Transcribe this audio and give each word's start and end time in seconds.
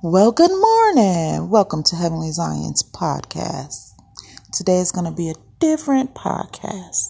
Well, 0.00 0.30
good 0.30 0.52
morning. 0.52 1.50
Welcome 1.50 1.82
to 1.82 1.96
Heavenly 1.96 2.30
Zion's 2.30 2.84
podcast. 2.84 3.94
Today 4.52 4.78
is 4.78 4.92
going 4.92 5.06
to 5.06 5.10
be 5.10 5.28
a 5.28 5.34
different 5.58 6.14
podcast. 6.14 7.08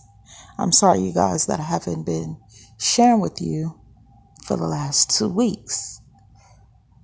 I'm 0.56 0.72
sorry, 0.72 1.00
you 1.00 1.12
guys, 1.12 1.44
that 1.48 1.60
I 1.60 1.64
haven't 1.64 2.06
been 2.06 2.38
sharing 2.78 3.20
with 3.20 3.42
you 3.42 3.78
for 4.46 4.56
the 4.56 4.64
last 4.64 5.10
two 5.10 5.28
weeks. 5.28 6.00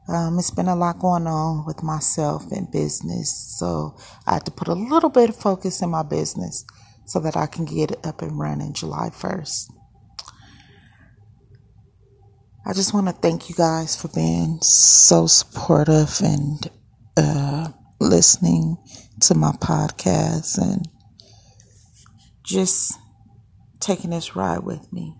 Um, 0.08 0.38
it's 0.38 0.50
been 0.50 0.68
a 0.68 0.74
lot 0.74 1.00
going 1.00 1.26
on 1.26 1.66
with 1.66 1.82
myself 1.82 2.50
and 2.50 2.72
business, 2.72 3.56
so 3.58 3.94
I 4.26 4.32
had 4.32 4.46
to 4.46 4.52
put 4.52 4.68
a 4.68 4.72
little 4.72 5.10
bit 5.10 5.28
of 5.28 5.36
focus 5.36 5.82
in 5.82 5.90
my 5.90 6.02
business 6.02 6.64
so 7.04 7.20
that 7.20 7.36
I 7.36 7.44
can 7.44 7.66
get 7.66 7.90
it 7.90 8.06
up 8.06 8.22
and 8.22 8.38
running 8.38 8.72
July 8.72 9.10
1st. 9.10 9.70
I 12.66 12.72
just 12.72 12.94
want 12.94 13.08
to 13.08 13.12
thank 13.12 13.50
you 13.50 13.54
guys 13.54 13.94
for 13.94 14.08
being 14.08 14.58
so 14.62 15.26
supportive 15.26 16.18
and 16.22 16.70
uh, 17.14 17.68
listening 18.00 18.78
to 19.20 19.34
my 19.34 19.52
podcast 19.52 20.56
and 20.56 20.88
just 22.42 22.98
taking 23.80 24.10
this 24.10 24.34
ride 24.34 24.64
with 24.64 24.90
me. 24.94 25.14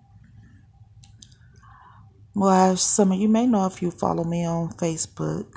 Well, 2.33 2.49
as 2.49 2.81
some 2.81 3.11
of 3.11 3.19
you 3.19 3.29
may 3.29 3.45
know 3.45 3.67
if 3.67 3.79
you 3.79 3.91
follow 3.91 4.23
me 4.23 4.43
on 4.43 4.69
Facebook, 4.69 5.53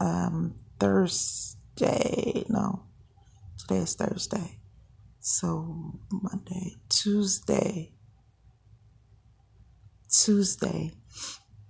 um, 0.00 0.54
Thursday, 0.78 2.46
no, 2.48 2.86
today 3.58 3.80
is 3.80 3.96
Thursday. 3.96 4.60
So 5.20 6.00
Monday, 6.10 6.76
Tuesday, 6.88 7.92
Tuesday 10.10 10.92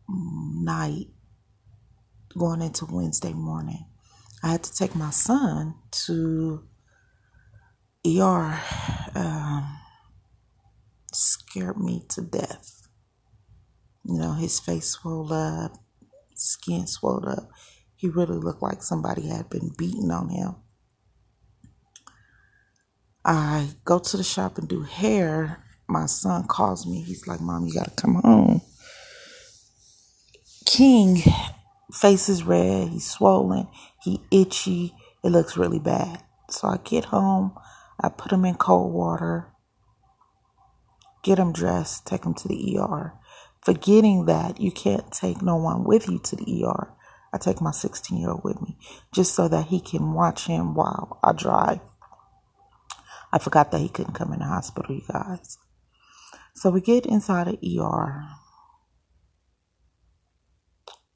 night 0.08 1.06
going 2.36 2.62
into 2.62 2.86
Wednesday 2.86 3.32
morning. 3.32 3.86
I 4.42 4.52
had 4.52 4.62
to 4.64 4.74
take 4.74 4.94
my 4.94 5.10
son 5.10 5.74
to 6.06 6.64
ER. 8.06 8.60
Um, 9.14 9.78
scared 11.12 11.78
me 11.78 12.02
to 12.08 12.22
death. 12.22 12.88
You 14.04 14.18
know, 14.18 14.32
his 14.32 14.58
face 14.58 14.88
swelled 14.90 15.32
up, 15.32 15.72
skin 16.34 16.86
swelled 16.86 17.26
up. 17.26 17.50
He 17.96 18.08
really 18.08 18.38
looked 18.38 18.62
like 18.62 18.82
somebody 18.82 19.28
had 19.28 19.50
been 19.50 19.72
beating 19.76 20.10
on 20.10 20.30
him. 20.30 20.56
I 23.24 23.68
go 23.84 23.98
to 23.98 24.16
the 24.16 24.24
shop 24.24 24.56
and 24.56 24.66
do 24.66 24.82
hair 24.82 25.62
my 25.90 26.06
son 26.06 26.46
calls 26.46 26.86
me. 26.86 27.02
He's 27.02 27.26
like, 27.26 27.40
Mom, 27.40 27.66
you 27.66 27.74
gotta 27.74 27.90
come 27.90 28.14
home. 28.14 28.62
King 30.64 31.22
face 31.92 32.28
is 32.28 32.44
red, 32.44 32.88
he's 32.88 33.10
swollen, 33.10 33.66
he 34.02 34.20
itchy, 34.30 34.94
it 35.24 35.30
looks 35.30 35.56
really 35.56 35.80
bad. 35.80 36.22
So 36.48 36.68
I 36.68 36.78
get 36.78 37.06
home, 37.06 37.58
I 38.00 38.08
put 38.08 38.32
him 38.32 38.44
in 38.44 38.54
cold 38.54 38.92
water, 38.92 39.48
get 41.22 41.38
him 41.38 41.52
dressed, 41.52 42.06
take 42.06 42.24
him 42.24 42.34
to 42.34 42.48
the 42.48 42.78
ER. 42.78 43.14
Forgetting 43.62 44.24
that 44.24 44.60
you 44.60 44.70
can't 44.70 45.12
take 45.12 45.42
no 45.42 45.56
one 45.56 45.84
with 45.84 46.08
you 46.08 46.18
to 46.20 46.36
the 46.36 46.64
ER. 46.64 46.94
I 47.32 47.38
take 47.38 47.60
my 47.60 47.70
16 47.72 48.18
year 48.18 48.30
old 48.30 48.42
with 48.42 48.60
me 48.62 48.78
just 49.12 49.34
so 49.34 49.48
that 49.48 49.66
he 49.66 49.80
can 49.80 50.14
watch 50.14 50.46
him 50.46 50.74
while 50.74 51.18
I 51.22 51.32
drive. 51.32 51.80
I 53.32 53.38
forgot 53.38 53.70
that 53.70 53.80
he 53.80 53.88
couldn't 53.88 54.14
come 54.14 54.32
in 54.32 54.40
the 54.40 54.46
hospital, 54.46 54.94
you 54.94 55.02
guys. 55.10 55.58
So 56.60 56.68
we 56.68 56.82
get 56.82 57.06
inside 57.06 57.46
the 57.46 57.80
ER. 57.80 58.22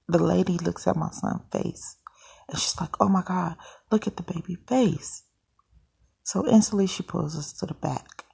The 0.09 0.19
lady 0.19 0.57
looks 0.57 0.87
at 0.87 0.97
my 0.97 1.11
son's 1.11 1.43
face 1.53 1.99
and 2.49 2.59
she's 2.59 2.81
like, 2.81 2.99
Oh 2.99 3.11
my 3.11 3.23
God, 3.23 3.57
look 3.91 4.07
at 4.07 4.17
the 4.17 4.23
baby 4.23 4.57
face. 4.67 5.25
So 6.23 6.49
instantly 6.49 6.87
she 6.87 7.03
pulls 7.03 7.37
us 7.37 7.53
to 7.59 7.67
the 7.67 7.75
back. 7.75 8.25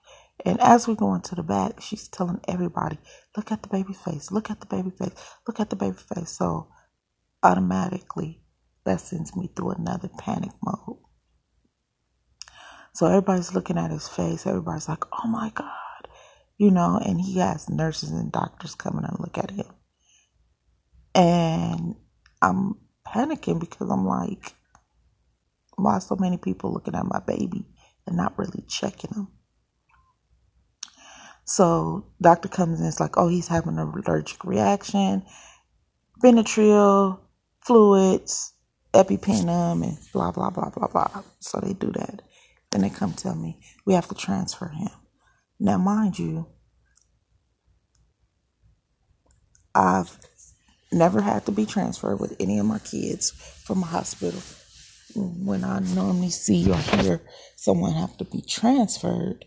And 0.45 0.61
as 0.61 0.87
we 0.87 0.95
go 0.95 1.13
into 1.15 1.35
the 1.35 1.43
back, 1.43 1.81
she's 1.81 2.07
telling 2.07 2.43
everybody, 2.47 2.99
Look 3.37 3.51
at 3.51 3.65
the 3.65 3.69
baby 3.69 3.93
face, 3.93 4.31
look 4.31 4.49
at 4.49 4.61
the 4.61 4.67
baby 4.67 4.91
face, 4.91 5.15
look 5.49 5.59
at 5.59 5.71
the 5.71 5.75
baby 5.75 5.97
face. 6.15 6.31
So 6.31 6.69
automatically 7.43 8.41
that 8.85 9.01
sends 9.01 9.35
me 9.35 9.51
through 9.57 9.71
another 9.71 10.11
panic 10.17 10.53
mode. 10.63 10.99
So 12.95 13.07
everybody's 13.09 13.53
looking 13.53 13.79
at 13.79 13.91
his 13.91 14.07
face. 14.07 14.47
Everybody's 14.47 14.89
like, 14.89 15.03
oh 15.13 15.27
my 15.27 15.51
God 15.53 15.80
you 16.61 16.71
know, 16.71 17.01
and 17.03 17.19
he 17.19 17.39
has 17.39 17.71
nurses 17.71 18.11
and 18.11 18.31
doctors 18.31 18.75
coming 18.75 19.07
and 19.07 19.19
look 19.19 19.39
at 19.39 19.51
him. 19.51 19.65
And 21.15 21.97
I'm 22.43 22.75
panicking 23.07 23.59
because 23.59 23.91
I'm 23.91 24.07
like, 24.07 24.53
why 25.77 26.01
so 26.01 26.17
many 26.17 26.37
people 26.37 26.71
looking 26.71 26.95
at 26.95 27.07
my 27.07 27.21
baby 27.21 27.65
and 28.07 28.15
not 28.15 28.39
really 28.39 28.63
checking 28.69 29.11
him? 29.15 29.29
So 31.47 32.05
doctor 32.21 32.49
comes 32.51 32.79
in, 32.79 32.87
it's 32.87 33.01
like, 33.01 33.17
oh, 33.17 33.29
he's 33.29 33.49
having 33.49 33.79
an 33.79 33.95
allergic 34.07 34.45
reaction, 34.45 35.25
Benadryl, 36.23 37.21
fluids, 37.61 38.53
EpiPen, 38.93 39.49
and 39.49 39.99
blah 40.13 40.31
blah 40.31 40.51
blah 40.51 40.69
blah 40.69 40.89
blah. 40.89 41.23
So 41.39 41.59
they 41.59 41.73
do 41.73 41.91
that. 41.93 42.21
Then 42.71 42.83
they 42.83 42.91
come 42.91 43.15
tell 43.15 43.35
me 43.35 43.63
we 43.87 43.95
have 43.95 44.09
to 44.09 44.15
transfer 44.15 44.69
him. 44.69 44.91
Now, 45.63 45.77
mind 45.77 46.19
you, 46.19 46.47
I've 49.75 50.19
never 50.91 51.21
had 51.21 51.45
to 51.47 51.53
be 51.53 51.67
transferred 51.67 52.19
with 52.19 52.35
any 52.41 52.59
of 52.59 52.65
my 52.65 52.79
kids 52.79 53.31
from 53.65 53.83
a 53.83 53.87
hospital. 53.87 54.41
When 55.15 55.63
I 55.65 55.81
normally 55.81 56.31
see 56.31 56.71
or 56.71 56.77
hear 56.77 57.21
someone 57.57 57.93
have 57.93 58.17
to 58.17 58.25
be 58.25 58.41
transferred, 58.41 59.45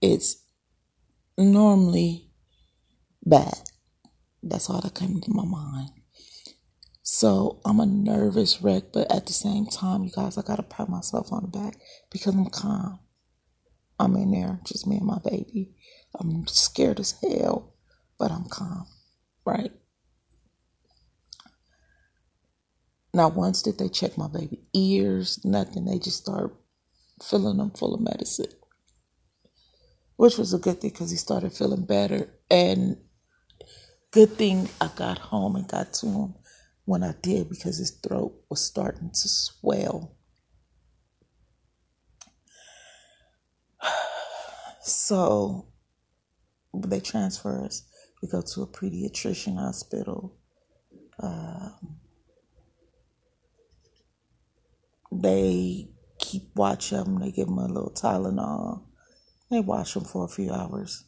it's 0.00 0.36
normally 1.36 2.30
bad. 3.24 3.58
That's 4.44 4.70
all 4.70 4.80
that 4.80 4.94
comes 4.94 5.24
to 5.24 5.32
my 5.32 5.44
mind. 5.44 5.90
So 7.02 7.60
I'm 7.64 7.80
a 7.80 7.86
nervous 7.86 8.62
wreck, 8.62 8.84
but 8.92 9.10
at 9.12 9.26
the 9.26 9.32
same 9.32 9.66
time, 9.66 10.04
you 10.04 10.10
guys, 10.14 10.38
I 10.38 10.42
gotta 10.42 10.62
pat 10.62 10.88
myself 10.88 11.32
on 11.32 11.42
the 11.42 11.48
back 11.48 11.74
because 12.12 12.34
I'm 12.34 12.46
calm. 12.46 13.00
I'm 14.00 14.16
in 14.16 14.30
there, 14.30 14.58
just 14.64 14.86
me 14.86 14.96
and 14.96 15.06
my 15.06 15.18
baby. 15.22 15.74
I'm 16.18 16.46
scared 16.46 16.98
as 17.00 17.14
hell, 17.22 17.74
but 18.18 18.32
I'm 18.32 18.46
calm, 18.46 18.86
right? 19.44 19.72
Now, 23.12 23.28
once 23.28 23.60
did 23.60 23.78
they 23.78 23.90
check 23.90 24.16
my 24.16 24.28
baby 24.28 24.62
ears, 24.72 25.44
nothing. 25.44 25.84
They 25.84 25.98
just 25.98 26.16
start 26.16 26.54
filling 27.22 27.58
them 27.58 27.72
full 27.72 27.94
of 27.94 28.00
medicine, 28.00 28.52
which 30.16 30.38
was 30.38 30.54
a 30.54 30.58
good 30.58 30.80
thing 30.80 30.90
because 30.90 31.10
he 31.10 31.18
started 31.18 31.52
feeling 31.52 31.84
better. 31.84 32.30
And 32.50 32.96
good 34.12 34.30
thing 34.30 34.70
I 34.80 34.90
got 34.96 35.18
home 35.18 35.56
and 35.56 35.68
got 35.68 35.92
to 35.94 36.06
him 36.06 36.34
when 36.86 37.02
I 37.04 37.14
did 37.20 37.50
because 37.50 37.76
his 37.76 37.90
throat 37.90 38.32
was 38.48 38.64
starting 38.64 39.10
to 39.10 39.28
swell. 39.28 40.16
So 44.80 45.66
they 46.74 47.00
transfer 47.00 47.64
us. 47.64 47.82
We 48.22 48.28
go 48.28 48.42
to 48.42 48.62
a 48.62 48.66
pediatrician 48.66 49.56
hospital. 49.56 50.36
Um, 51.18 52.00
they 55.12 55.88
keep 56.18 56.54
watch 56.54 56.90
them. 56.90 57.18
They 57.18 57.30
give 57.30 57.46
them 57.46 57.58
a 57.58 57.66
little 57.66 57.90
Tylenol. 57.90 58.84
They 59.50 59.60
watch 59.60 59.94
them 59.94 60.04
for 60.04 60.24
a 60.24 60.28
few 60.28 60.52
hours. 60.52 61.04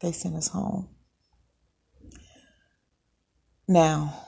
They 0.00 0.12
send 0.12 0.36
us 0.36 0.48
home. 0.48 0.88
Now, 3.66 4.26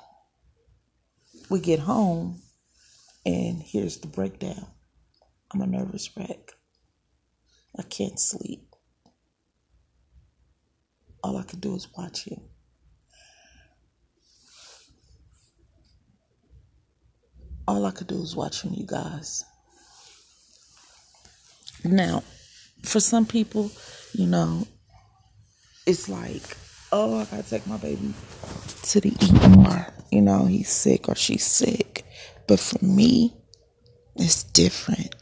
we 1.50 1.60
get 1.60 1.80
home, 1.80 2.40
and 3.26 3.62
here's 3.62 3.98
the 3.98 4.06
breakdown. 4.06 4.66
I'm 5.52 5.60
a 5.60 5.66
nervous 5.66 6.10
wreck. 6.16 6.52
I 7.78 7.82
can't 7.82 8.18
sleep 8.18 8.75
all 11.26 11.36
I 11.38 11.42
could 11.42 11.60
do 11.60 11.74
is 11.74 11.88
watch 11.98 12.24
him. 12.24 12.40
All 17.66 17.84
I 17.84 17.90
could 17.90 18.06
do 18.06 18.22
is 18.22 18.36
watch 18.36 18.62
him, 18.62 18.74
you 18.74 18.86
guys. 18.86 19.44
Now, 21.82 22.22
for 22.84 23.00
some 23.00 23.26
people, 23.26 23.72
you 24.12 24.26
know, 24.26 24.68
it's 25.84 26.08
like, 26.08 26.56
oh, 26.92 27.18
I 27.18 27.24
gotta 27.24 27.42
take 27.42 27.66
my 27.66 27.76
baby 27.78 28.14
to 28.84 29.00
the 29.00 29.12
ER. 29.68 29.92
You 30.12 30.22
know, 30.22 30.44
he's 30.44 30.70
sick 30.70 31.08
or 31.08 31.16
she's 31.16 31.44
sick. 31.44 32.04
But 32.46 32.60
for 32.60 32.84
me, 32.84 33.34
it's 34.14 34.44
different. 34.44 35.16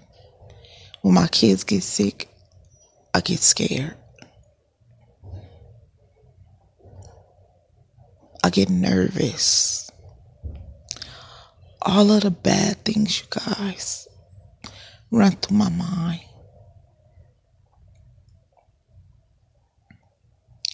When 1.00 1.14
my 1.14 1.28
kids 1.28 1.64
get 1.64 1.82
sick, 1.82 2.28
I 3.14 3.20
get 3.20 3.38
scared. 3.38 3.96
I 8.44 8.50
get 8.50 8.68
nervous. 8.68 9.90
all 11.80 12.10
of 12.10 12.22
the 12.22 12.30
bad 12.30 12.84
things, 12.84 13.20
you 13.20 13.26
guys, 13.30 14.08
run 15.10 15.32
through 15.32 15.56
my 15.56 15.70
mind. 15.70 16.20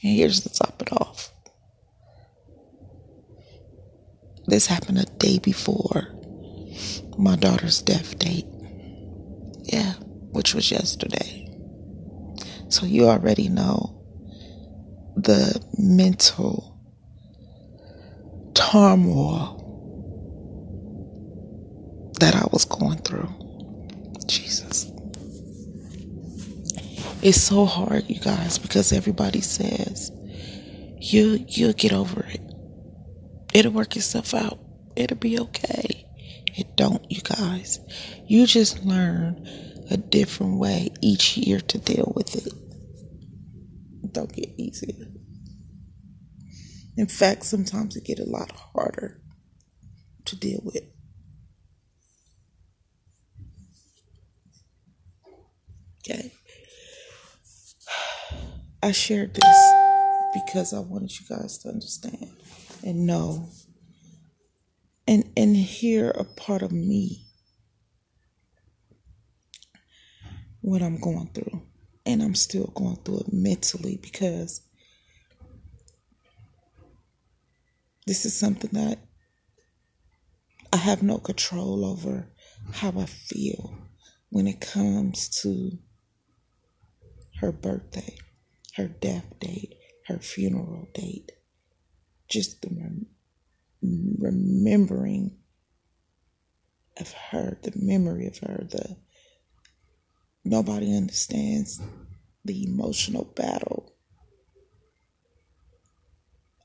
And 0.03 0.17
here's 0.17 0.41
to 0.41 0.49
top 0.49 0.81
it 0.81 0.93
off. 0.93 1.33
This 4.47 4.67
happened 4.67 4.99
a 4.99 5.05
day 5.05 5.39
before 5.39 6.09
my 7.19 7.37
daughter's 7.37 7.83
death 7.83 8.19
date. 8.19 8.47
Yeah, 9.65 9.93
which 10.33 10.55
was 10.55 10.71
yesterday. 10.71 11.47
So 12.69 12.87
you 12.87 13.09
already 13.09 13.49
know 13.49 13.97
the 15.17 15.63
mental 15.77 16.70
turmoil 18.71 19.57
that 22.21 22.35
I 22.35 22.47
was 22.53 22.65
going 22.65 22.99
through. 22.99 23.29
Jesus. 24.27 24.91
It's 27.23 27.41
so 27.41 27.65
hard, 27.65 28.09
you 28.09 28.21
guys, 28.21 28.59
because 28.59 28.93
everybody 28.93 29.41
says 29.41 30.13
you 31.01 31.45
you'll 31.49 31.73
get 31.73 31.93
over 31.93 32.25
it. 32.29 32.41
It'll 33.53 33.73
work 33.73 33.97
itself 33.97 34.35
out. 34.35 34.61
It'll 34.95 35.17
be 35.17 35.39
okay. 35.41 36.07
It 36.55 36.77
don't, 36.77 37.05
you 37.11 37.23
guys. 37.23 37.81
You 38.27 38.47
just 38.47 38.85
learn 38.85 39.47
a 39.91 39.97
different 39.97 40.59
way 40.59 40.91
each 41.01 41.37
year 41.37 41.61
to 41.61 41.79
deal 41.79 42.13
with 42.15 42.37
it. 42.37 42.53
don't 44.13 44.33
get 44.33 44.51
easier. 44.57 45.07
In 46.97 47.07
fact, 47.07 47.45
sometimes 47.45 47.97
it 47.97 48.05
get 48.05 48.19
a 48.19 48.25
lot 48.25 48.53
harder 48.53 49.21
to 50.27 50.37
deal 50.37 50.61
with. 50.65 50.85
Okay. 56.05 56.33
I 58.83 58.93
shared 58.93 59.35
this 59.35 59.73
because 60.33 60.73
I 60.73 60.81
wanted 60.81 61.19
you 61.19 61.27
guys 61.29 61.59
to 61.59 61.69
understand 61.69 62.31
and 62.83 63.07
know 63.07 63.49
and 65.07 65.31
and 65.37 65.57
hear 65.57 66.11
a 66.11 66.25
part 66.25 66.63
of 66.63 66.73
me 66.73 67.27
what 70.61 70.83
I'm 70.83 70.99
going 71.01 71.31
through. 71.35 71.63
And 72.07 72.23
I'm 72.23 72.35
still 72.35 72.73
going 72.75 72.97
through 72.97 73.21
it 73.21 73.33
mentally 73.33 73.99
because 74.01 74.63
this 78.11 78.27
is 78.27 78.37
something 78.37 78.71
that 78.73 78.99
I 80.73 80.79
have 80.79 81.01
no 81.01 81.19
control 81.19 81.85
over 81.85 82.27
how 82.73 82.89
I 82.99 83.07
feel 83.07 83.73
when 84.31 84.49
it 84.49 84.61
comes 84.61 85.29
to 85.43 85.79
her 87.41 87.53
birthday, 87.53 88.17
her 88.75 88.89
death 88.89 89.39
date, 89.39 89.77
her 90.09 90.19
funeral 90.19 90.89
date. 90.93 91.31
Just 92.29 92.63
the 92.63 92.71
rem- 92.71 93.07
remembering 94.19 95.37
of 96.99 97.13
her, 97.13 97.59
the 97.63 97.73
memory 97.77 98.27
of 98.27 98.39
her, 98.39 98.67
the 98.69 98.97
nobody 100.45 100.97
understands 100.97 101.81
the 102.45 102.65
emotional 102.65 103.23
battle 103.37 103.95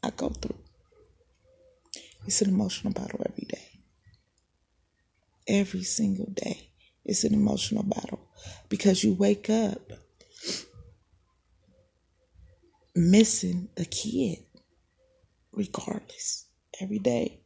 I 0.02 0.10
go 0.10 0.30
through. 0.30 0.65
It's 2.26 2.42
an 2.42 2.50
emotional 2.50 2.94
battle 2.94 3.22
every 3.28 3.46
day. 3.48 3.82
Every 5.48 5.84
single 5.84 6.32
day. 6.32 6.72
It's 7.04 7.24
an 7.24 7.36
emotional 7.36 7.84
battle 7.84 8.20
because 8.68 9.04
you 9.04 9.14
wake 9.14 9.50
up 9.50 9.92
missing 12.96 13.70
a 13.78 13.86
kid 13.86 14.40
regardless. 15.52 16.46
Every 16.82 17.00
day 17.00 17.42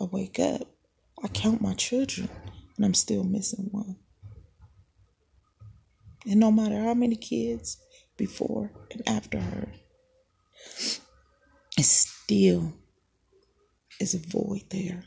I 0.00 0.04
wake 0.04 0.38
up, 0.38 0.62
I 1.22 1.28
count 1.28 1.60
my 1.60 1.74
children 1.74 2.28
and 2.76 2.86
I'm 2.86 2.94
still 2.94 3.24
missing 3.24 3.68
one. 3.72 3.96
And 6.26 6.38
no 6.38 6.52
matter 6.52 6.78
how 6.78 6.94
many 6.94 7.16
kids 7.16 7.78
before 8.16 8.70
and 8.92 9.02
after 9.08 9.40
her, 9.40 9.68
it's 11.76 11.88
still 11.88 12.74
is 14.00 14.14
a 14.14 14.18
void 14.18 14.64
there. 14.70 15.04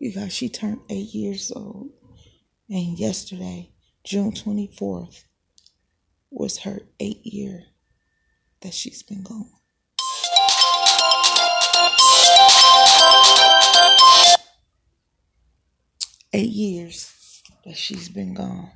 You 0.00 0.12
guys, 0.12 0.32
she 0.32 0.48
turned 0.48 0.80
eight 0.90 1.14
years 1.14 1.52
old. 1.54 1.90
And 2.68 2.98
yesterday, 2.98 3.70
June 4.02 4.32
24th, 4.32 5.24
was 6.30 6.58
her 6.58 6.80
eight 6.98 7.24
year 7.24 7.64
that 8.62 8.74
she's 8.74 9.02
been 9.02 9.22
gone. 9.22 9.50
Eight 16.32 16.50
years 16.50 17.42
that 17.64 17.76
she's 17.76 18.08
been 18.08 18.34
gone. 18.34 18.70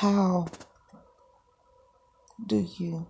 How 0.00 0.46
do 2.46 2.64
you 2.78 3.08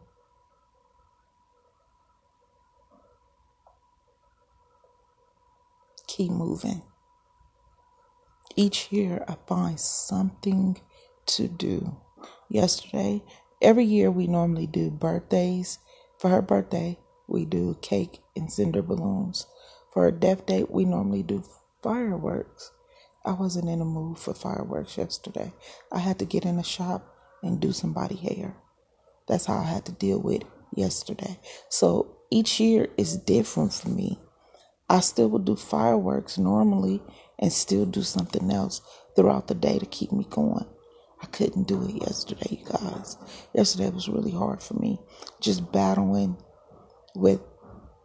keep 6.06 6.31
moving? 6.31 6.81
Each 8.56 8.90
year, 8.90 9.23
I 9.29 9.37
find 9.46 9.79
something 9.79 10.81
to 11.26 11.46
do. 11.46 11.94
Yesterday, 12.49 13.23
every 13.61 13.85
year 13.85 14.11
we 14.11 14.26
normally 14.26 14.67
do 14.67 14.90
birthdays. 14.90 15.81
For 16.19 16.31
her 16.31 16.40
birthday, 16.40 16.99
we 17.26 17.44
do 17.44 17.76
cake 17.82 18.20
and 18.35 18.50
cinder 18.50 18.81
balloons. 18.81 19.46
For 19.93 20.05
her 20.05 20.11
death 20.11 20.46
date, 20.46 20.70
we 20.70 20.87
normally 20.87 21.23
do 21.23 21.44
fireworks. 21.82 22.73
I 23.25 23.32
wasn't 23.32 23.69
in 23.69 23.81
a 23.81 23.85
mood 23.85 24.19
for 24.19 24.35
fireworks 24.35 24.97
yesterday. 24.97 25.52
I 25.92 25.99
had 25.99 26.19
to 26.21 26.25
get 26.25 26.45
in 26.45 26.59
a 26.59 26.64
shop 26.64 27.14
and 27.42 27.61
do 27.61 27.73
somebody 27.73 28.16
hair. 28.16 28.57
That's 29.26 29.47
how 29.47 29.59
I 29.59 29.64
had 29.64 29.85
to 29.87 29.92
deal 29.92 30.21
with 30.21 30.42
yesterday. 30.75 31.38
So 31.69 32.16
each 32.31 32.61
year 32.61 32.88
is 32.97 33.16
different 33.16 33.73
for 33.73 33.88
me. 33.90 34.19
I 34.88 35.00
still 35.00 35.28
would 35.31 35.45
do 35.45 35.57
fireworks 35.57 36.38
normally 36.38 37.02
and 37.38 37.52
still 37.52 37.85
do 37.85 38.02
something 38.02 38.50
else 38.50 38.81
throughout 39.14 39.49
the 39.49 39.54
day 39.54 39.78
to 39.78 39.87
keep 39.87 40.12
me 40.12 40.26
going. 40.31 40.64
I 41.21 41.26
couldn't 41.26 41.66
do 41.66 41.83
it 41.85 42.00
yesterday, 42.00 42.59
you 42.61 42.64
guys. 42.64 43.16
Yesterday 43.52 43.90
was 43.90 44.09
really 44.09 44.31
hard 44.31 44.62
for 44.62 44.75
me. 44.75 45.00
Just 45.40 45.71
battling 45.73 46.37
with 47.14 47.40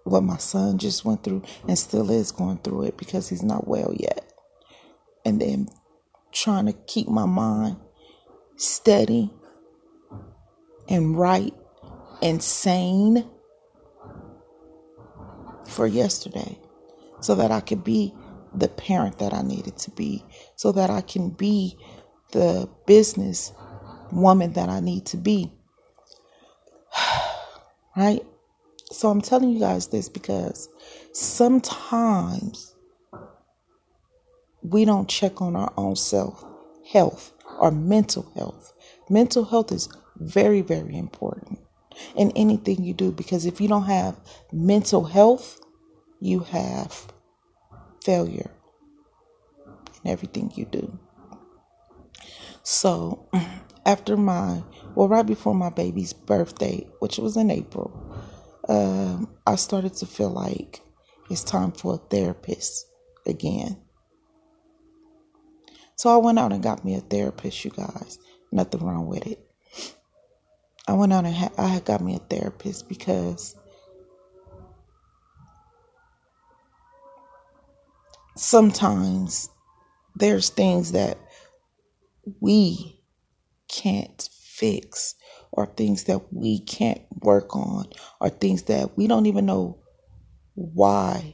what 0.03 0.23
my 0.23 0.37
son 0.37 0.77
just 0.77 1.05
went 1.05 1.23
through 1.23 1.43
and 1.67 1.77
still 1.77 2.09
is 2.11 2.31
going 2.31 2.57
through 2.57 2.83
it 2.83 2.97
because 2.97 3.29
he's 3.29 3.43
not 3.43 3.67
well 3.67 3.93
yet. 3.97 4.32
And 5.25 5.39
then 5.39 5.69
trying 6.31 6.65
to 6.65 6.73
keep 6.73 7.07
my 7.07 7.25
mind 7.25 7.77
steady 8.57 9.31
and 10.89 11.17
right 11.17 11.53
and 12.21 12.41
sane 12.41 13.29
for 15.67 15.87
yesterday 15.87 16.57
so 17.21 17.35
that 17.35 17.51
I 17.51 17.61
could 17.61 17.83
be 17.83 18.13
the 18.53 18.67
parent 18.67 19.19
that 19.19 19.33
I 19.33 19.41
needed 19.41 19.77
to 19.79 19.91
be, 19.91 20.23
so 20.55 20.71
that 20.73 20.89
I 20.89 21.01
can 21.01 21.29
be 21.29 21.77
the 22.31 22.69
business 22.85 23.53
woman 24.11 24.53
that 24.53 24.69
I 24.69 24.79
need 24.79 25.05
to 25.07 25.17
be. 25.17 25.51
right? 27.97 28.21
So 28.91 29.09
I'm 29.09 29.21
telling 29.21 29.49
you 29.49 29.59
guys 29.59 29.87
this 29.87 30.09
because 30.09 30.69
sometimes 31.13 32.72
we 34.63 34.85
don't 34.85 35.09
check 35.09 35.41
on 35.41 35.55
our 35.55 35.73
own 35.77 35.95
self 35.95 36.43
health 36.91 37.33
or 37.59 37.71
mental 37.71 38.31
health. 38.35 38.73
Mental 39.09 39.43
health 39.43 39.71
is 39.71 39.89
very, 40.17 40.61
very 40.61 40.97
important 40.97 41.59
in 42.15 42.31
anything 42.31 42.83
you 42.83 42.93
do 42.93 43.11
because 43.11 43.45
if 43.45 43.61
you 43.61 43.67
don't 43.67 43.85
have 43.85 44.19
mental 44.51 45.03
health, 45.03 45.59
you 46.19 46.39
have 46.39 47.11
failure 48.03 48.49
in 50.03 50.11
everything 50.11 50.51
you 50.55 50.65
do. 50.65 50.99
So, 52.63 53.27
after 53.85 54.15
my, 54.15 54.63
well, 54.95 55.09
right 55.09 55.25
before 55.25 55.53
my 55.53 55.69
baby's 55.69 56.13
birthday, 56.13 56.87
which 56.99 57.17
was 57.17 57.35
in 57.35 57.51
April, 57.51 57.91
um, 58.69 59.29
I 59.45 59.55
started 59.55 59.93
to 59.95 60.05
feel 60.05 60.29
like 60.29 60.81
it's 61.29 61.43
time 61.43 61.71
for 61.73 61.95
a 61.95 61.97
therapist 61.97 62.87
again. 63.25 63.82
So 66.03 66.09
I 66.09 66.17
went 66.17 66.37
out 66.37 66.51
and 66.51 66.61
got 66.61 66.83
me 66.83 66.95
a 66.95 66.99
therapist, 66.99 67.63
you 67.63 67.71
guys. 67.71 68.19
Nothing 68.51 68.83
wrong 68.85 69.07
with 69.07 69.25
it. 69.25 69.39
I 70.85 70.91
went 70.91 71.13
out 71.13 71.23
and 71.23 71.33
ha- 71.33 71.53
I 71.57 71.79
got 71.79 72.01
me 72.01 72.15
a 72.15 72.19
therapist 72.19 72.89
because 72.89 73.55
sometimes 78.35 79.49
there's 80.13 80.49
things 80.49 80.91
that 80.91 81.17
we 82.41 82.99
can't 83.69 84.27
fix 84.41 85.15
or 85.53 85.67
things 85.67 86.03
that 86.03 86.33
we 86.33 86.59
can't 86.59 87.01
work 87.21 87.55
on 87.55 87.85
or 88.19 88.27
things 88.27 88.63
that 88.63 88.97
we 88.97 89.07
don't 89.07 89.27
even 89.27 89.45
know 89.45 89.79
why 90.55 91.33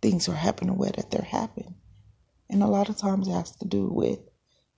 things 0.00 0.30
are 0.30 0.34
happening 0.34 0.78
where 0.78 0.92
that 0.92 1.10
they're 1.10 1.20
happening. 1.20 1.74
And 2.52 2.62
a 2.62 2.66
lot 2.66 2.90
of 2.90 2.98
times 2.98 3.28
it 3.28 3.32
has 3.32 3.56
to 3.56 3.64
do 3.64 3.88
with 3.88 4.18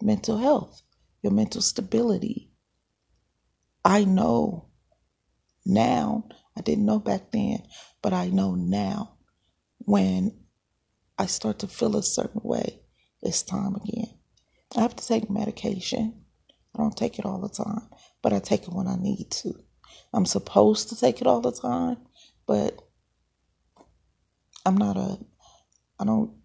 mental 0.00 0.38
health, 0.38 0.80
your 1.22 1.32
mental 1.32 1.60
stability. 1.60 2.52
I 3.84 4.04
know 4.04 4.68
now, 5.66 6.28
I 6.56 6.60
didn't 6.60 6.86
know 6.86 7.00
back 7.00 7.32
then, 7.32 7.64
but 8.00 8.12
I 8.12 8.28
know 8.28 8.54
now 8.54 9.16
when 9.78 10.38
I 11.18 11.26
start 11.26 11.58
to 11.58 11.66
feel 11.66 11.96
a 11.96 12.02
certain 12.04 12.42
way, 12.44 12.80
it's 13.22 13.42
time 13.42 13.74
again. 13.74 14.18
I 14.76 14.82
have 14.82 14.94
to 14.94 15.06
take 15.06 15.28
medication. 15.28 16.26
I 16.76 16.78
don't 16.78 16.96
take 16.96 17.18
it 17.18 17.26
all 17.26 17.40
the 17.40 17.48
time, 17.48 17.88
but 18.22 18.32
I 18.32 18.38
take 18.38 18.62
it 18.62 18.72
when 18.72 18.86
I 18.86 18.94
need 18.94 19.32
to. 19.42 19.52
I'm 20.12 20.26
supposed 20.26 20.90
to 20.90 20.96
take 20.96 21.20
it 21.20 21.26
all 21.26 21.40
the 21.40 21.50
time, 21.50 21.96
but 22.46 22.80
I'm 24.64 24.76
not 24.76 24.96
a, 24.96 25.18
I 25.98 26.04
don't 26.04 26.43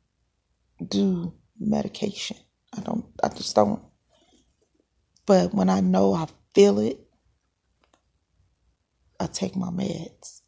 do 0.87 1.33
medication. 1.59 2.37
I 2.75 2.81
don't, 2.81 3.05
I 3.23 3.29
just 3.29 3.55
don't. 3.55 3.81
But 5.25 5.53
when 5.53 5.69
I 5.69 5.79
know 5.79 6.13
I 6.13 6.27
feel 6.53 6.79
it, 6.79 6.99
I 9.19 9.27
take 9.27 9.55
my 9.55 9.69
meds. 9.69 10.41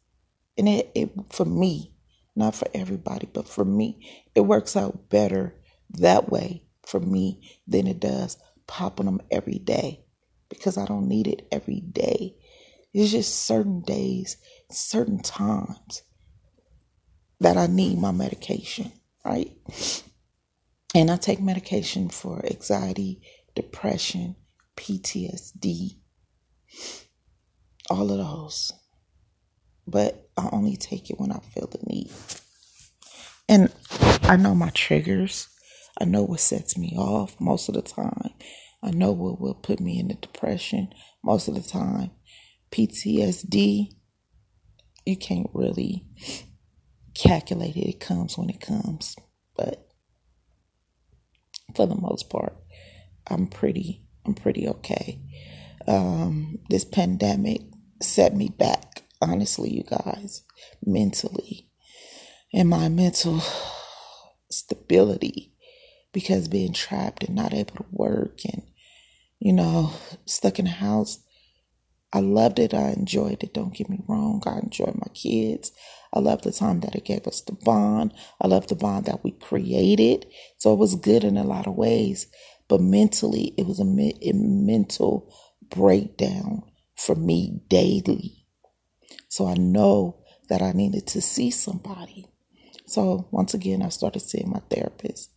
And 0.56 0.68
it, 0.68 0.90
it 0.94 1.10
for 1.30 1.44
me, 1.44 1.94
not 2.34 2.54
for 2.54 2.66
everybody, 2.74 3.28
but 3.32 3.48
for 3.48 3.64
me, 3.64 4.08
it 4.34 4.40
works 4.40 4.76
out 4.76 5.08
better 5.08 5.54
that 5.90 6.30
way 6.30 6.64
for 6.86 7.00
me 7.00 7.48
than 7.66 7.86
it 7.86 8.00
does 8.00 8.36
popping 8.66 9.06
them 9.06 9.20
every 9.30 9.58
day 9.58 10.04
because 10.48 10.78
I 10.78 10.86
don't 10.86 11.08
need 11.08 11.26
it 11.26 11.46
every 11.52 11.80
day. 11.80 12.36
It's 12.94 13.10
just 13.10 13.44
certain 13.46 13.80
days, 13.80 14.36
certain 14.70 15.22
times 15.22 16.02
that 17.40 17.56
I 17.56 17.66
need 17.66 17.98
my 17.98 18.12
medication, 18.12 18.92
right? 19.24 19.50
And 20.94 21.10
I 21.10 21.16
take 21.16 21.40
medication 21.40 22.10
for 22.10 22.44
anxiety, 22.44 23.22
depression, 23.54 24.36
PTSD, 24.76 25.98
all 27.88 28.10
of 28.10 28.18
those. 28.18 28.72
But 29.86 30.28
I 30.36 30.48
only 30.52 30.76
take 30.76 31.10
it 31.10 31.18
when 31.18 31.32
I 31.32 31.38
feel 31.38 31.66
the 31.66 31.78
need. 31.86 32.10
And 33.48 33.72
I 34.22 34.36
know 34.36 34.54
my 34.54 34.70
triggers. 34.70 35.48
I 36.00 36.04
know 36.04 36.22
what 36.22 36.40
sets 36.40 36.76
me 36.76 36.94
off 36.96 37.40
most 37.40 37.68
of 37.68 37.74
the 37.74 37.82
time. 37.82 38.30
I 38.82 38.90
know 38.90 39.12
what 39.12 39.40
will 39.40 39.54
put 39.54 39.80
me 39.80 39.98
in 39.98 40.10
into 40.10 40.26
depression 40.26 40.92
most 41.22 41.48
of 41.48 41.54
the 41.54 41.62
time. 41.62 42.10
PTSD, 42.70 43.88
you 45.04 45.16
can't 45.16 45.50
really 45.52 46.06
calculate 47.14 47.76
it. 47.76 47.88
It 47.88 48.00
comes 48.00 48.36
when 48.38 48.50
it 48.50 48.60
comes. 48.60 49.16
But 49.56 49.91
for 51.74 51.86
the 51.86 51.94
most 51.94 52.30
part, 52.30 52.56
I'm 53.26 53.46
pretty 53.46 54.02
I'm 54.24 54.34
pretty 54.34 54.68
okay. 54.68 55.20
Um, 55.88 56.58
this 56.70 56.84
pandemic 56.84 57.62
set 58.00 58.36
me 58.36 58.48
back, 58.48 59.02
honestly, 59.20 59.70
you 59.70 59.82
guys, 59.82 60.42
mentally. 60.84 61.68
And 62.52 62.68
my 62.68 62.88
mental 62.88 63.42
stability 64.50 65.54
because 66.12 66.46
being 66.46 66.72
trapped 66.72 67.24
and 67.24 67.34
not 67.34 67.54
able 67.54 67.76
to 67.76 67.86
work 67.90 68.40
and 68.44 68.62
you 69.42 69.52
know, 69.52 69.92
stuck 70.24 70.60
in 70.60 70.68
a 70.68 70.70
house. 70.70 71.18
I 72.12 72.20
loved 72.20 72.60
it. 72.60 72.74
I 72.74 72.90
enjoyed 72.90 73.42
it. 73.42 73.52
Don't 73.52 73.74
get 73.74 73.88
me 73.90 73.98
wrong. 74.06 74.40
I 74.46 74.60
enjoyed 74.60 74.94
my 74.94 75.12
kids. 75.14 75.72
I 76.12 76.20
love 76.20 76.42
the 76.42 76.52
time 76.52 76.80
that 76.80 76.94
it 76.94 77.04
gave 77.04 77.26
us 77.26 77.40
the 77.40 77.52
bond. 77.52 78.12
I 78.40 78.46
love 78.48 78.66
the 78.68 78.74
bond 78.74 79.06
that 79.06 79.24
we 79.24 79.32
created. 79.32 80.26
So 80.58 80.72
it 80.72 80.78
was 80.78 80.94
good 80.94 81.24
in 81.24 81.36
a 81.36 81.44
lot 81.44 81.66
of 81.66 81.74
ways. 81.74 82.26
But 82.68 82.80
mentally, 82.80 83.54
it 83.56 83.66
was 83.66 83.80
a, 83.80 83.82
a 83.82 84.32
mental 84.34 85.34
breakdown 85.70 86.62
for 86.96 87.14
me 87.14 87.60
daily. 87.68 88.46
So 89.28 89.46
I 89.46 89.54
know 89.54 90.22
that 90.48 90.62
I 90.62 90.72
needed 90.72 91.06
to 91.08 91.22
see 91.22 91.50
somebody. 91.50 92.26
So 92.86 93.28
once 93.30 93.54
again, 93.54 93.82
I 93.82 93.88
started 93.88 94.20
seeing 94.20 94.50
my 94.50 94.60
therapist 94.70 95.30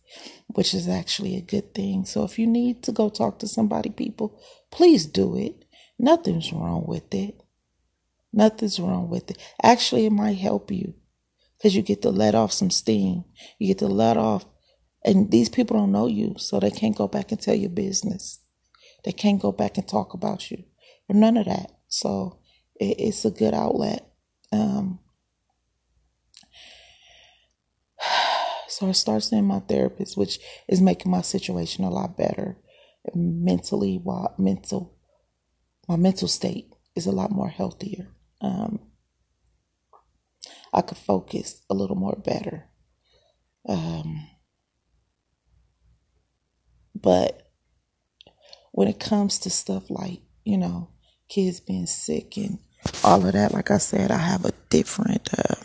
which 0.48 0.74
is 0.74 0.88
actually 0.88 1.36
a 1.36 1.40
good 1.40 1.74
thing. 1.74 2.04
So 2.04 2.24
if 2.24 2.38
you 2.38 2.46
need 2.46 2.82
to 2.84 2.92
go 2.92 3.08
talk 3.08 3.38
to 3.40 3.48
somebody, 3.48 3.90
people, 3.90 4.40
please 4.70 5.06
do 5.06 5.36
it. 5.36 5.64
Nothing's 5.98 6.52
wrong 6.52 6.84
with 6.86 7.12
it. 7.14 7.42
Nothing's 8.32 8.78
wrong 8.78 9.08
with 9.08 9.30
it. 9.30 9.38
Actually, 9.62 10.06
it 10.06 10.12
might 10.12 10.38
help 10.38 10.70
you 10.70 10.94
because 11.56 11.74
you 11.74 11.82
get 11.82 12.02
to 12.02 12.10
let 12.10 12.34
off 12.34 12.52
some 12.52 12.70
steam. 12.70 13.24
You 13.58 13.68
get 13.68 13.78
to 13.78 13.86
let 13.86 14.16
off, 14.16 14.44
and 15.04 15.30
these 15.30 15.48
people 15.48 15.76
don't 15.76 15.92
know 15.92 16.06
you, 16.06 16.34
so 16.38 16.60
they 16.60 16.70
can't 16.70 16.96
go 16.96 17.08
back 17.08 17.32
and 17.32 17.40
tell 17.40 17.54
your 17.54 17.70
business. 17.70 18.40
They 19.04 19.12
can't 19.12 19.40
go 19.40 19.52
back 19.52 19.78
and 19.78 19.88
talk 19.88 20.14
about 20.14 20.50
you 20.50 20.64
or 21.08 21.14
none 21.14 21.36
of 21.36 21.46
that. 21.46 21.70
So 21.88 22.40
it, 22.74 22.96
it's 22.98 23.24
a 23.24 23.30
good 23.30 23.54
outlet. 23.54 24.06
Um, 24.52 25.00
So 28.68 28.88
I 28.88 28.92
start 28.92 29.22
seeing 29.22 29.44
my 29.44 29.60
therapist, 29.60 30.18
which 30.18 30.38
is 30.68 30.82
making 30.82 31.10
my 31.10 31.22
situation 31.22 31.84
a 31.84 31.88
lot 31.88 32.18
better 32.18 32.58
mentally. 33.14 33.98
While 34.02 34.34
mental, 34.36 34.98
my 35.88 35.96
mental 35.96 36.28
state 36.28 36.68
is 36.94 37.06
a 37.06 37.12
lot 37.12 37.30
more 37.30 37.48
healthier. 37.48 38.08
Um, 38.46 38.80
I 40.72 40.82
could 40.82 40.98
focus 40.98 41.62
a 41.70 41.74
little 41.74 41.96
more 41.96 42.16
better. 42.24 42.68
Um, 43.68 44.28
but 46.94 47.50
when 48.72 48.88
it 48.88 49.00
comes 49.00 49.40
to 49.40 49.50
stuff 49.50 49.90
like, 49.90 50.20
you 50.44 50.58
know, 50.58 50.90
kids 51.28 51.60
being 51.60 51.86
sick 51.86 52.36
and 52.36 52.58
all 53.04 53.26
of 53.26 53.32
that, 53.32 53.54
like 53.54 53.70
I 53.70 53.78
said, 53.78 54.10
I 54.12 54.18
have 54.18 54.44
a 54.44 54.52
different 54.70 55.28
uh, 55.38 55.56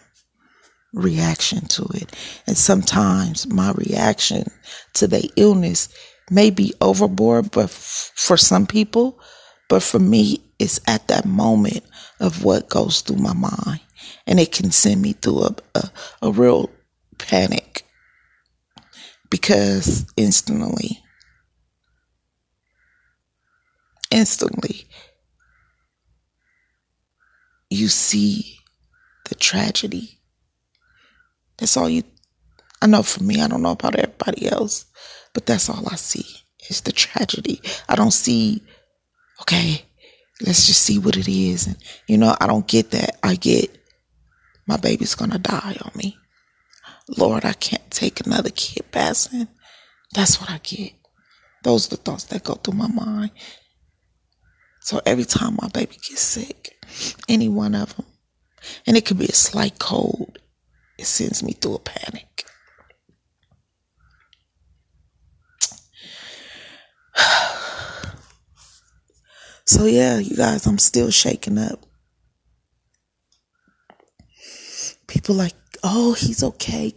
reaction 0.93 1.67
to 1.67 1.85
it. 1.95 2.15
And 2.47 2.57
sometimes 2.57 3.47
my 3.47 3.71
reaction 3.73 4.45
to 4.95 5.07
the 5.07 5.29
illness 5.35 5.89
may 6.31 6.51
be 6.51 6.73
overboard, 6.81 7.51
but 7.51 7.65
f- 7.65 8.11
for 8.15 8.37
some 8.37 8.67
people, 8.67 9.19
but 9.71 9.81
for 9.81 9.99
me, 9.99 10.43
it's 10.59 10.81
at 10.85 11.07
that 11.07 11.23
moment 11.23 11.85
of 12.19 12.43
what 12.43 12.67
goes 12.67 12.99
through 12.99 13.15
my 13.15 13.31
mind. 13.31 13.79
And 14.27 14.37
it 14.37 14.51
can 14.51 14.69
send 14.69 15.01
me 15.01 15.13
through 15.13 15.43
a, 15.43 15.55
a, 15.75 15.91
a 16.23 16.31
real 16.31 16.69
panic 17.17 17.85
because 19.29 20.05
instantly, 20.17 20.99
instantly, 24.11 24.83
you 27.69 27.87
see 27.87 28.57
the 29.29 29.35
tragedy 29.35 30.19
that's 31.57 31.77
all 31.77 31.87
you, 31.87 32.03
I 32.81 32.87
know 32.87 33.03
for 33.03 33.23
me, 33.23 33.41
I 33.41 33.47
don't 33.47 33.61
know 33.61 33.71
about 33.71 33.95
everybody 33.95 34.49
else, 34.49 34.83
but 35.33 35.45
that's 35.45 35.69
all 35.69 35.87
I 35.89 35.95
see 35.95 36.25
is 36.69 36.81
the 36.81 36.91
tragedy. 36.91 37.61
I 37.87 37.95
don't 37.95 38.11
see, 38.11 38.63
okay, 39.41 39.85
let's 40.45 40.67
just 40.67 40.81
see 40.81 40.97
what 40.99 41.17
it 41.17 41.27
is. 41.27 41.67
And, 41.67 41.77
you 42.07 42.17
know, 42.17 42.35
I 42.39 42.47
don't 42.47 42.67
get 42.67 42.91
that. 42.91 43.17
I 43.23 43.35
get 43.35 43.77
my 44.67 44.77
baby's 44.77 45.15
gonna 45.15 45.39
die 45.39 45.77
on 45.83 45.91
me. 45.95 46.17
Lord, 47.17 47.43
I 47.45 47.53
can't 47.53 47.89
take 47.91 48.25
another 48.25 48.51
kid 48.51 48.91
passing. 48.91 49.47
That's 50.13 50.39
what 50.39 50.49
I 50.49 50.59
get. 50.63 50.93
Those 51.63 51.87
are 51.87 51.91
the 51.91 51.97
thoughts 51.97 52.25
that 52.25 52.43
go 52.43 52.53
through 52.55 52.75
my 52.75 52.87
mind. 52.87 53.31
So 54.81 55.01
every 55.05 55.25
time 55.25 55.57
my 55.61 55.67
baby 55.69 55.93
gets 55.95 56.21
sick, 56.21 56.75
any 57.29 57.49
one 57.49 57.75
of 57.75 57.95
them, 57.95 58.05
and 58.87 58.97
it 58.97 59.05
could 59.05 59.19
be 59.19 59.25
a 59.25 59.33
slight 59.33 59.77
cold, 59.77 60.39
it 60.97 61.05
sends 61.05 61.43
me 61.43 61.53
through 61.53 61.75
a 61.75 61.79
panic. 61.79 62.45
So, 69.71 69.85
yeah, 69.85 70.17
you 70.17 70.35
guys, 70.35 70.67
I'm 70.67 70.77
still 70.77 71.11
shaking 71.11 71.57
up. 71.57 71.85
People 75.07 75.35
like 75.35 75.53
oh, 75.83 76.13
he's 76.13 76.43
okay. 76.43 76.93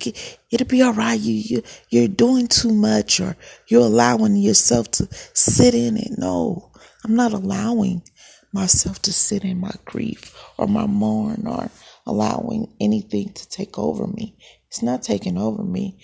It'll 0.51 0.67
be 0.67 0.83
all 0.83 0.93
right. 0.93 1.19
You, 1.19 1.35
you, 1.35 1.63
you're 1.89 2.09
doing 2.09 2.49
too 2.49 2.73
much 2.73 3.21
or 3.21 3.37
you're 3.69 3.83
allowing 3.83 4.37
yourself 4.37 4.91
to 4.93 5.09
sit 5.33 5.73
in 5.73 5.97
it. 5.97 6.19
No, 6.19 6.73
I'm 7.05 7.15
not 7.15 7.33
allowing 7.33 8.03
myself 8.53 9.01
to 9.03 9.13
sit 9.13 9.45
in 9.45 9.61
my 9.61 9.73
grief 9.85 10.37
or 10.59 10.67
my 10.67 10.87
mourn 10.87 11.47
or 11.47 11.71
allowing 12.07 12.75
anything 12.81 13.33
to 13.35 13.49
take 13.49 13.79
over 13.79 14.09
me. 14.09 14.37
It's 14.69 14.83
not 14.83 15.03
taking 15.05 15.39
over 15.39 15.63
me, 15.63 15.99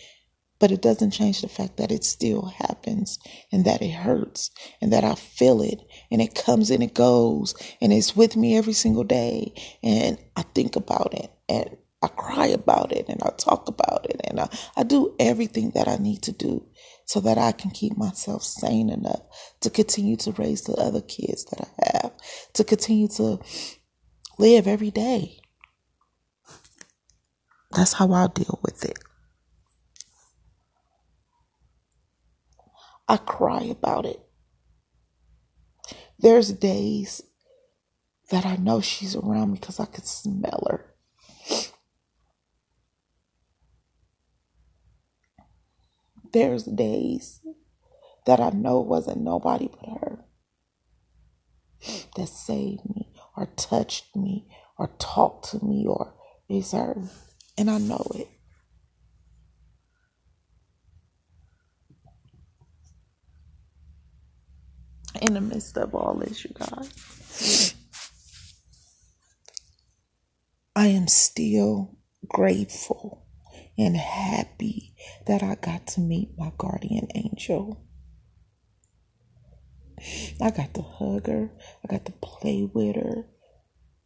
but 0.58 0.70
it 0.70 0.82
doesn't 0.82 1.10
change 1.10 1.42
the 1.42 1.48
fact 1.48 1.78
that 1.78 1.90
it 1.90 2.04
still 2.04 2.46
happens 2.46 3.18
and 3.50 3.64
that 3.64 3.82
it 3.82 3.92
hurts 3.92 4.50
and 4.80 4.92
that 4.92 5.04
I 5.04 5.14
feel 5.14 5.62
it 5.62 5.80
and 6.10 6.20
it 6.20 6.34
comes 6.34 6.70
and 6.70 6.82
it 6.82 6.94
goes 6.94 7.54
and 7.80 7.92
it's 7.92 8.16
with 8.16 8.36
me 8.36 8.56
every 8.56 8.72
single 8.72 9.04
day 9.04 9.52
and 9.82 10.18
I 10.36 10.42
think 10.42 10.76
about 10.76 11.14
it 11.14 11.30
and 11.48 11.76
I 12.02 12.08
cry 12.08 12.46
about 12.46 12.92
it 12.92 13.08
and 13.08 13.22
I 13.22 13.30
talk 13.36 13.68
about 13.68 14.06
it 14.08 14.20
and 14.24 14.40
I, 14.40 14.48
I 14.76 14.82
do 14.84 15.14
everything 15.18 15.72
that 15.74 15.88
I 15.88 15.96
need 15.96 16.22
to 16.22 16.32
do 16.32 16.66
so 17.04 17.20
that 17.20 17.38
I 17.38 17.52
can 17.52 17.70
keep 17.70 17.96
myself 17.96 18.42
sane 18.42 18.88
enough 18.88 19.20
to 19.60 19.68
continue 19.68 20.16
to 20.18 20.32
raise 20.32 20.62
the 20.62 20.74
other 20.74 21.00
kids 21.00 21.44
that 21.46 21.60
I 21.60 21.98
have, 21.98 22.12
to 22.54 22.64
continue 22.64 23.08
to 23.08 23.40
live 24.38 24.66
every 24.66 24.90
day. 24.90 25.40
That's 27.72 27.94
how 27.94 28.12
I 28.12 28.28
deal 28.28 28.58
with 28.62 28.84
it. 28.84 28.98
I 33.08 33.16
cry 33.16 33.62
about 33.64 34.06
it. 34.06 34.29
There's 36.22 36.52
days 36.52 37.22
that 38.30 38.44
I 38.44 38.56
know 38.56 38.82
she's 38.82 39.16
around 39.16 39.52
me 39.52 39.58
because 39.58 39.80
I 39.80 39.86
can 39.86 40.04
smell 40.04 40.66
her. 40.70 40.84
There's 46.32 46.64
days 46.64 47.40
that 48.26 48.38
I 48.38 48.50
know 48.50 48.80
wasn't 48.80 49.22
nobody 49.22 49.68
but 49.68 49.98
her 50.00 50.24
that 52.16 52.28
saved 52.28 52.84
me 52.94 53.14
or 53.36 53.46
touched 53.56 54.14
me 54.14 54.46
or 54.78 54.90
talked 54.98 55.50
to 55.50 55.64
me 55.64 55.86
or 55.88 56.12
is 56.50 56.72
her. 56.72 57.02
And 57.56 57.70
I 57.70 57.78
know 57.78 58.06
it. 58.14 58.28
In 65.20 65.34
the 65.34 65.40
midst 65.40 65.76
of 65.76 65.94
all 65.94 66.14
this, 66.14 66.44
you 66.44 66.50
guys, 66.54 67.74
I 70.74 70.86
am 70.86 71.08
still 71.08 71.98
grateful 72.26 73.26
and 73.76 73.96
happy 73.96 74.94
that 75.26 75.42
I 75.42 75.56
got 75.56 75.86
to 75.88 76.00
meet 76.00 76.30
my 76.38 76.52
guardian 76.56 77.08
angel. 77.14 77.84
I 80.40 80.50
got 80.50 80.72
to 80.74 80.82
hug 80.82 81.26
her, 81.26 81.50
I 81.84 81.88
got 81.88 82.06
to 82.06 82.12
play 82.22 82.68
with 82.72 82.96
her. 82.96 83.26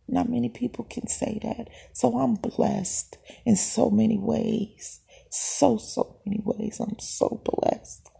Not 0.08 0.28
many 0.28 0.48
people 0.48 0.84
can 0.84 1.06
say 1.06 1.38
that. 1.42 1.68
So 1.92 2.18
I'm 2.18 2.34
blessed 2.34 3.18
in 3.46 3.56
so 3.56 3.88
many 3.90 4.18
ways. 4.18 5.00
So, 5.30 5.78
so 5.78 6.20
many 6.26 6.42
ways. 6.44 6.78
I'm 6.78 6.98
so 6.98 7.40
blessed. 7.44 8.10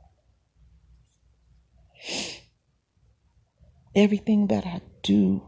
Everything 3.96 4.48
that 4.48 4.66
I 4.66 4.80
do, 5.02 5.42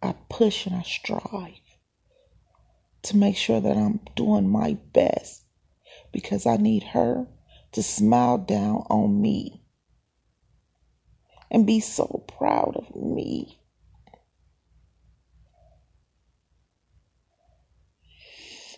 I 0.00 0.14
push 0.28 0.66
and 0.66 0.76
I 0.76 0.82
strive 0.82 1.60
to 3.02 3.16
make 3.16 3.36
sure 3.36 3.60
that 3.60 3.76
I'm 3.76 4.00
doing 4.14 4.48
my 4.48 4.74
best 4.92 5.44
because 6.12 6.46
I 6.46 6.56
need 6.56 6.82
her 6.82 7.26
to 7.72 7.82
smile 7.82 8.38
down 8.38 8.84
on 8.90 9.20
me 9.20 9.62
and 11.50 11.66
be 11.66 11.80
so 11.80 12.24
proud 12.28 12.76
of 12.76 12.94
me. 12.94 13.60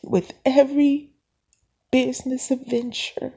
With 0.03 0.33
every 0.47 1.13
business 1.91 2.51
adventure, 2.51 3.35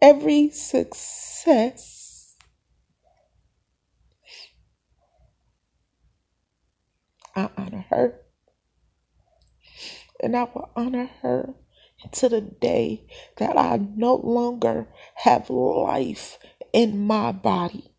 every 0.00 0.50
success 0.50 2.36
I 7.36 7.48
honor 7.56 7.86
her. 7.90 8.20
And 10.22 10.36
I 10.36 10.44
will 10.44 10.70
honor 10.76 11.10
her 11.22 11.54
to 12.12 12.28
the 12.28 12.40
day 12.40 13.06
that 13.36 13.56
I 13.56 13.78
no 13.96 14.16
longer 14.16 14.88
have 15.16 15.48
life 15.50 16.38
in 16.72 17.06
my 17.06 17.32
body. 17.32 17.94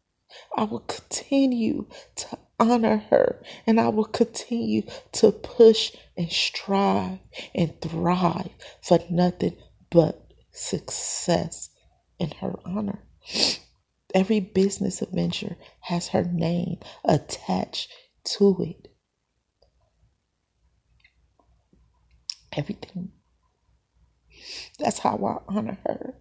I 0.56 0.64
will 0.66 0.82
continue 0.82 1.88
to 2.16 2.38
honor 2.60 2.98
her 3.10 3.42
and 3.66 3.80
I 3.80 3.90
will 3.90 4.06
continue 4.06 4.84
to 5.14 5.32
push 5.32 5.94
and 6.16 6.32
strive 6.32 7.20
and 7.56 7.80
thrive 7.82 8.52
for 8.82 9.00
nothing 9.10 9.58
but 9.90 10.32
success 10.52 11.71
in 12.22 12.32
her 12.40 12.56
honor. 12.66 13.04
Every 14.14 14.40
business 14.40 15.02
adventure 15.02 15.58
has 15.82 16.10
her 16.10 16.24
name 16.24 16.78
attached 17.04 17.92
to 18.38 18.62
it. 18.62 18.92
everything. 22.54 23.12
That's 24.80 25.00
how 25.00 25.18
I 25.18 25.52
honor 25.54 25.78
her. 25.86 26.16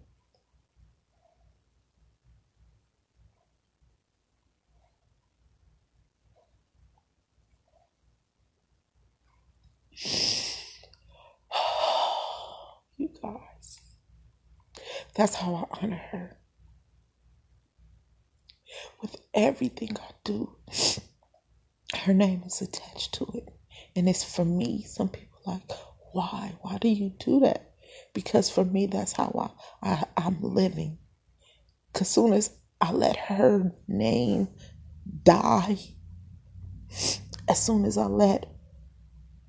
you 12.97 13.09
guys, 13.21 13.79
that's 15.21 15.35
how 15.35 15.53
I 15.53 15.83
honor 15.83 16.01
her. 16.11 16.35
With 19.03 19.17
everything 19.35 19.95
I 19.95 20.13
do, 20.23 20.55
her 21.93 22.11
name 22.11 22.41
is 22.47 22.59
attached 22.59 23.13
to 23.15 23.27
it. 23.35 23.47
And 23.95 24.09
it's 24.09 24.23
for 24.23 24.43
me. 24.43 24.81
Some 24.81 25.09
people 25.09 25.37
like, 25.45 25.61
why? 26.13 26.55
Why 26.61 26.79
do 26.79 26.87
you 26.89 27.11
do 27.19 27.41
that? 27.41 27.75
Because 28.15 28.49
for 28.49 28.65
me, 28.65 28.87
that's 28.87 29.11
how 29.11 29.53
I, 29.83 29.91
I 29.91 30.05
I'm 30.17 30.41
living. 30.41 30.97
Cause 31.93 32.07
soon 32.07 32.33
as 32.33 32.57
I 32.79 32.91
let 32.91 33.15
her 33.15 33.71
name 33.87 34.47
die, 35.21 35.77
as 37.47 37.63
soon 37.63 37.85
as 37.85 37.95
I 37.95 38.05
let 38.05 38.47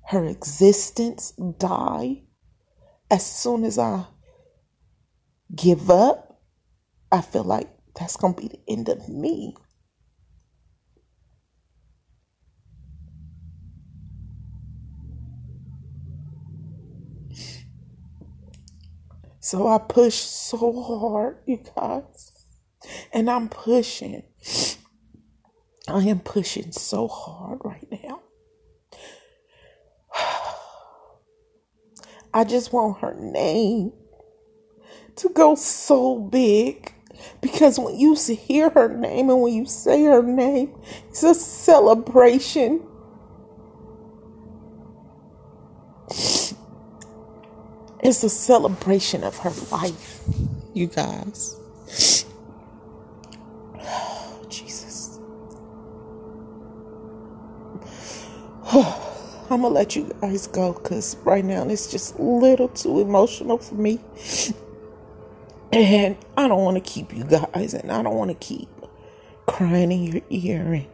her 0.09 0.23
existence 0.25 1.31
die, 1.57 2.25
as 3.09 3.25
soon 3.25 3.63
as 3.63 3.79
I 3.79 4.05
give 5.55 5.89
up, 5.89 6.41
I 7.11 7.21
feel 7.21 7.43
like 7.43 7.69
that's 7.99 8.17
gonna 8.17 8.33
be 8.33 8.47
the 8.47 8.59
end 8.67 8.89
of 8.89 9.07
me. 9.09 9.55
So 19.39 19.67
I 19.67 19.77
push 19.77 20.15
so 20.15 20.81
hard, 20.81 21.37
you 21.45 21.59
guys. 21.75 22.31
And 23.11 23.29
I'm 23.29 23.49
pushing. 23.49 24.23
I 25.87 26.01
am 26.03 26.21
pushing 26.21 26.71
so 26.71 27.07
hard 27.07 27.59
right 27.63 27.87
now. 27.91 28.21
I 32.33 32.45
just 32.45 32.71
want 32.71 32.99
her 32.99 33.15
name 33.19 33.91
to 35.17 35.29
go 35.29 35.55
so 35.55 36.19
big 36.19 36.93
because 37.41 37.79
when 37.79 37.97
you 37.97 38.15
hear 38.15 38.69
her 38.71 38.89
name 38.97 39.29
and 39.29 39.41
when 39.41 39.53
you 39.53 39.65
say 39.65 40.03
her 40.05 40.23
name, 40.23 40.75
it's 41.09 41.23
a 41.23 41.35
celebration. 41.35 42.81
It's 48.03 48.23
a 48.23 48.29
celebration 48.29 49.23
of 49.23 49.37
her 49.39 49.51
life, 49.71 50.21
you 50.73 50.87
guys. 50.87 51.57
Oh, 53.79 54.45
Jesus. 54.49 55.19
I'm 58.73 59.61
gonna 59.61 59.69
let 59.69 59.95
you 59.95 60.11
guys 60.21 60.47
go 60.47 60.73
because 60.73 61.17
right 61.25 61.45
now 61.45 61.67
it's 61.67 61.91
just 61.91 62.17
a 62.19 62.21
little 62.23 62.69
too 62.69 63.01
emotional 63.01 63.57
for 63.59 63.75
me. 63.75 63.99
And 65.73 66.15
I 66.37 66.47
don't 66.47 66.63
want 66.63 66.75
to 66.75 66.81
keep 66.81 67.15
you 67.17 67.23
guys, 67.23 67.73
and 67.73 67.91
I 67.91 68.03
don't 68.03 68.15
want 68.15 68.29
to 68.29 68.35
keep 68.35 68.69
crying 69.47 69.91
in 69.91 70.03
your 70.03 70.21
ear 70.29 70.73
and 70.73 70.87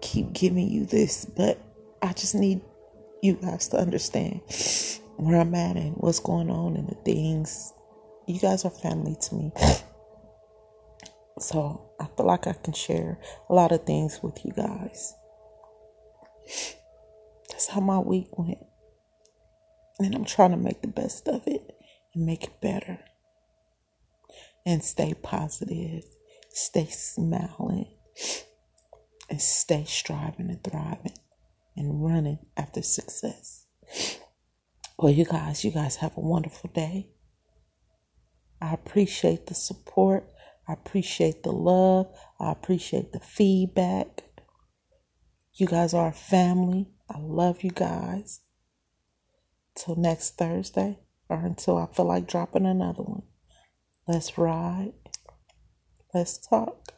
keep 0.00 0.32
giving 0.32 0.68
you 0.68 0.86
this, 0.86 1.24
but 1.24 1.60
I 2.02 2.12
just 2.14 2.34
need 2.34 2.60
you 3.22 3.34
guys 3.34 3.68
to 3.68 3.76
understand 3.76 4.40
where 5.18 5.40
I'm 5.40 5.54
at 5.54 5.76
and 5.76 5.94
what's 5.98 6.18
going 6.18 6.50
on 6.50 6.74
and 6.74 6.88
the 6.88 6.96
things. 6.96 7.72
You 8.26 8.40
guys 8.40 8.64
are 8.64 8.70
family 8.70 9.16
to 9.20 9.34
me. 9.36 9.52
So 11.38 11.92
I 12.00 12.06
feel 12.16 12.26
like 12.26 12.48
I 12.48 12.54
can 12.54 12.72
share 12.72 13.20
a 13.48 13.54
lot 13.54 13.70
of 13.70 13.84
things 13.84 14.20
with 14.20 14.44
you 14.44 14.50
guys. 14.50 15.14
That's 17.50 17.68
how 17.68 17.80
my 17.80 18.00
week 18.00 18.36
went. 18.36 18.58
And 20.00 20.12
I'm 20.12 20.24
trying 20.24 20.50
to 20.50 20.56
make 20.56 20.82
the 20.82 20.88
best 20.88 21.28
of 21.28 21.46
it 21.46 21.76
and 22.14 22.26
make 22.26 22.42
it 22.42 22.60
better. 22.60 22.98
And 24.68 24.84
stay 24.84 25.14
positive, 25.14 26.04
stay 26.50 26.88
smiling, 26.90 27.86
and 29.30 29.40
stay 29.40 29.84
striving 29.86 30.50
and 30.50 30.62
thriving 30.62 31.16
and 31.74 32.04
running 32.04 32.40
after 32.54 32.82
success. 32.82 33.64
Well, 34.98 35.10
you 35.10 35.24
guys, 35.24 35.64
you 35.64 35.70
guys 35.70 35.96
have 35.96 36.18
a 36.18 36.20
wonderful 36.20 36.68
day. 36.74 37.08
I 38.60 38.74
appreciate 38.74 39.46
the 39.46 39.54
support. 39.54 40.28
I 40.68 40.74
appreciate 40.74 41.44
the 41.44 41.52
love. 41.52 42.14
I 42.38 42.52
appreciate 42.52 43.12
the 43.12 43.20
feedback. 43.20 44.24
You 45.54 45.66
guys 45.66 45.94
are 45.94 46.08
a 46.08 46.12
family. 46.12 46.90
I 47.08 47.18
love 47.18 47.64
you 47.64 47.70
guys. 47.70 48.40
Till 49.74 49.96
next 49.96 50.36
Thursday 50.36 50.98
or 51.30 51.38
until 51.38 51.78
I 51.78 51.86
feel 51.86 52.04
like 52.04 52.28
dropping 52.28 52.66
another 52.66 53.04
one. 53.04 53.22
Let's 54.08 54.38
ride. 54.38 54.94
Let's 56.14 56.38
talk. 56.38 56.94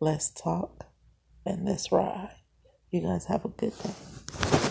Let's 0.00 0.30
talk. 0.30 0.86
And 1.44 1.64
let's 1.64 1.90
ride. 1.90 2.36
You 2.92 3.00
guys 3.00 3.24
have 3.24 3.44
a 3.44 3.48
good 3.48 3.72
day. 3.82 4.65